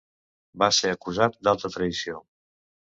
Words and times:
Va 0.63 0.69
ser 0.77 0.95
acusat 0.95 1.37
d'alta 1.49 1.73
traïció. 1.79 2.21